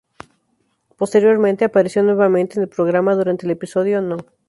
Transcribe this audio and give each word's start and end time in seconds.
Posteriormente 0.97 1.63
apareció 1.65 2.01
nuevamente 2.01 2.55
en 2.55 2.63
el 2.63 2.69
programa 2.69 3.13
durante 3.15 3.45
el 3.45 3.51
episodio 3.51 4.01
no. 4.01 4.17